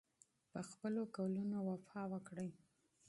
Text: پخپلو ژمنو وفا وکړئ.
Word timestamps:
پخپلو 0.53 1.01
ژمنو 1.15 1.59
وفا 1.69 2.01
وکړئ. 2.11 2.49